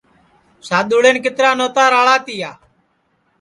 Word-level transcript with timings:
سادؔوݪین 0.67 1.17
کِترا 1.23 1.51
نوتا 1.57 1.83
راݪا 1.93 2.15
تیا 2.25 2.51